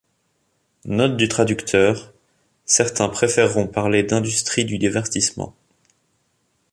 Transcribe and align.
Note 0.85 1.15
du 1.15 1.27
traducteur: 1.27 2.11
Certains 2.65 3.07
préféreront 3.07 3.67
parler 3.67 4.01
«d’industrie 4.03 4.65
du 4.65 4.79
divertissement». 4.79 5.55